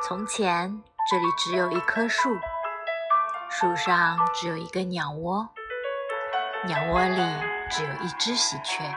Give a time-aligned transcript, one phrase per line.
[0.00, 2.38] 从前，这里只有一棵树，
[3.50, 5.48] 树上只有一个鸟窝，
[6.66, 7.20] 鸟窝里
[7.68, 8.94] 只有一只喜鹊。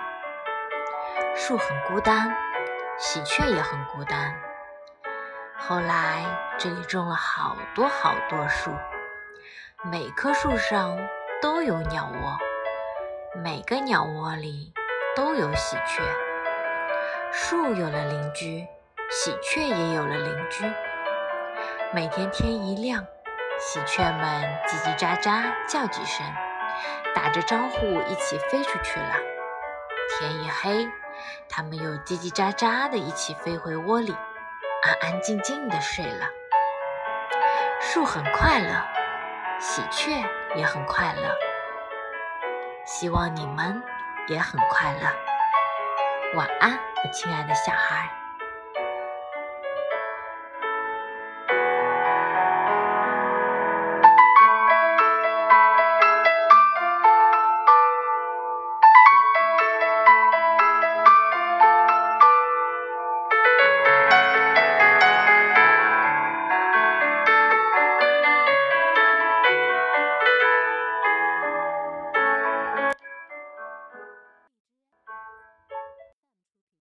[1.35, 2.31] 树很孤单，
[2.99, 4.40] 喜鹊也很孤单。
[5.58, 6.23] 后来，
[6.59, 8.72] 这里种了好多好多树，
[9.83, 10.95] 每棵树上
[11.41, 12.37] 都有鸟窝，
[13.41, 14.72] 每个鸟窝里
[15.15, 16.04] 都有喜鹊。
[17.31, 18.68] 树有了邻居，
[19.09, 20.72] 喜鹊也有了邻居。
[21.94, 23.05] 每天天一亮，
[23.59, 24.23] 喜鹊们
[24.66, 26.26] 叽叽喳喳叫几声，
[27.14, 29.16] 打着招呼一起飞出去了。
[30.09, 30.88] 天一黑，
[31.50, 34.16] 它们又叽叽喳喳的一起飞回窝里，
[34.84, 36.30] 安安静静的睡了。
[37.81, 38.73] 树很快乐，
[39.59, 40.23] 喜鹊
[40.55, 41.38] 也很快乐。
[42.86, 43.84] 希望你们
[44.30, 46.38] 也很快乐。
[46.38, 46.72] 晚安，
[47.03, 48.09] 我亲爱的小孩。